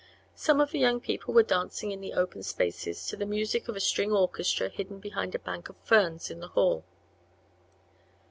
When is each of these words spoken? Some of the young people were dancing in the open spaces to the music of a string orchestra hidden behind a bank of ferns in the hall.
Some 0.33 0.59
of 0.59 0.71
the 0.71 0.79
young 0.79 0.99
people 0.99 1.31
were 1.31 1.43
dancing 1.43 1.91
in 1.91 2.01
the 2.01 2.13
open 2.13 2.41
spaces 2.41 3.05
to 3.05 3.15
the 3.15 3.23
music 3.27 3.67
of 3.67 3.75
a 3.75 3.79
string 3.79 4.11
orchestra 4.11 4.67
hidden 4.67 4.97
behind 4.99 5.35
a 5.35 5.37
bank 5.37 5.69
of 5.69 5.75
ferns 5.83 6.31
in 6.31 6.39
the 6.39 6.47
hall. 6.47 6.83